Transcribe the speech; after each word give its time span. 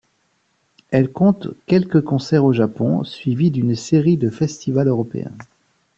Elle 0.89 1.11
compte 1.11 1.49
quelques 1.67 2.01
concerts 2.01 2.43
au 2.43 2.53
Japon 2.53 3.03
suivis 3.03 3.51
d'une 3.51 3.75
série 3.75 4.17
de 4.17 4.31
festivals 4.31 4.87
européens. 4.87 5.37